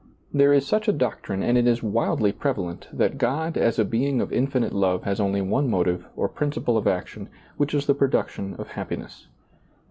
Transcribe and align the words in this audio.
There 0.33 0.51
is 0.51 0.65
such 0.65 0.87
a 0.87 0.91
doctrine, 0.93 1.43
and 1.43 1.59
it 1.59 1.67
is 1.67 1.83
widely 1.83 2.31
prevalent, 2.31 2.87
that 2.91 3.19
God 3.19 3.55
as 3.55 3.77
a 3.77 3.85
Being 3.85 4.19
of 4.19 4.33
infinite 4.33 4.73
love 4.73 5.03
has 5.03 5.19
only 5.19 5.41
one 5.43 5.69
motive 5.69 6.07
or 6.15 6.27
principle 6.27 6.75
of 6.75 6.87
action, 6.87 7.29
which 7.57 7.75
is 7.75 7.85
the 7.85 7.93
production 7.93 8.55
of 8.55 8.69
happiness. 8.69 9.27